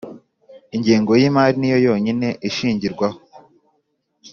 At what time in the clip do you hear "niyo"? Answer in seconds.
1.59-1.77